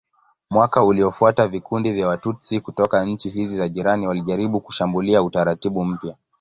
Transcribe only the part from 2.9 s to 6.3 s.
nchi hizi za jirani walijaribu kushambulia utaratibu mpya.